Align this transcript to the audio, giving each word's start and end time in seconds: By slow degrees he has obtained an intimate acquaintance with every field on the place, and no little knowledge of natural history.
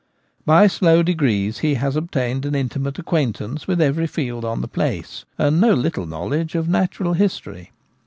By 0.47 0.65
slow 0.65 1.03
degrees 1.03 1.59
he 1.59 1.75
has 1.75 1.95
obtained 1.95 2.43
an 2.47 2.55
intimate 2.55 2.97
acquaintance 2.97 3.67
with 3.67 3.79
every 3.79 4.07
field 4.07 4.43
on 4.43 4.61
the 4.61 4.67
place, 4.67 5.25
and 5.37 5.61
no 5.61 5.75
little 5.75 6.07
knowledge 6.07 6.55
of 6.55 6.67
natural 6.67 7.13
history. 7.13 7.69